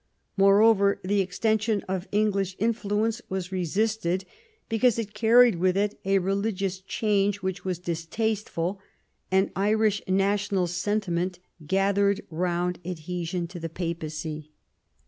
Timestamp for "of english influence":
1.87-3.21